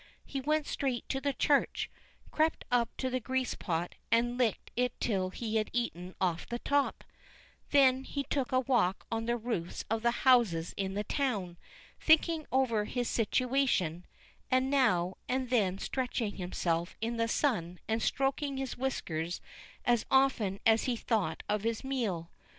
[0.25, 1.87] He went straight to the church,
[2.31, 6.57] crept up to the grease pot, and licked it till he had eaten off the
[6.57, 7.03] top;
[7.69, 11.55] then he took a walk on the roofs of the houses in the town,
[11.99, 14.07] thinking over his situation,
[14.49, 19.39] and now and then stretching himself in the sun and stroking his whiskers
[19.85, 22.31] as often as he thought of his meal.